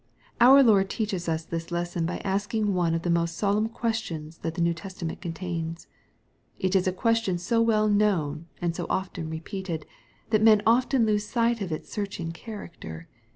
[0.39, 4.61] Our Lord teaches this lesson by asking one of the most solemn questions that the
[4.61, 5.85] New Testament contains.
[6.57, 9.85] It is a question so well known, and so often repeated,
[10.31, 13.09] that people often lose sight of its searching character.